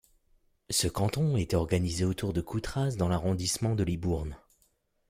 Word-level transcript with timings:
Ce 0.71 0.87
canton 0.87 1.37
était 1.37 1.55
organisé 1.55 2.05
autour 2.05 2.33
de 2.33 2.41
Coutras 2.41 2.95
dans 2.97 3.07
l'arrondissement 3.07 3.75
de 3.75 3.83
Libourne. 3.83 4.35